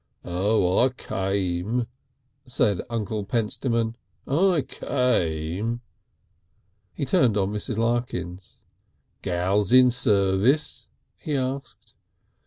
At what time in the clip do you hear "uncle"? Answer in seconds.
2.89-3.23